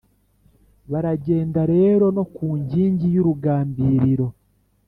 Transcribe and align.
baragenda 0.91 1.61
rero 1.73 2.05
no 2.17 2.23
ku 2.35 2.47
nkingi 2.61 3.05
y’urugambiriro, 3.15 4.27